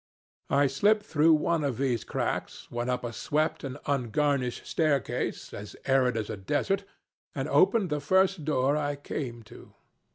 [0.49, 5.75] I slipped through one of these cracks, went up a swept and ungarnished staircase, as
[5.85, 6.85] arid as a desert,
[7.35, 9.75] and opened the first door I came to.